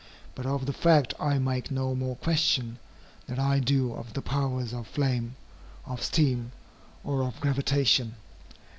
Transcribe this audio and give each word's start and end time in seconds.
But 0.33 0.47
of 0.47 0.65
the 0.65 0.73
fact 0.73 1.13
I 1.19 1.37
make 1.37 1.69
no 1.69 1.93
more 1.93 2.15
question, 2.15 2.79
than 3.27 3.37
I 3.37 3.59
do 3.59 3.93
of 3.93 4.13
the 4.13 4.21
powers 4.23 4.73
of 4.73 4.87
flame, 4.87 5.35
of 5.85 6.01
steam, 6.01 6.53
or 7.03 7.21
of 7.21 7.39
gravitation. 7.39 8.15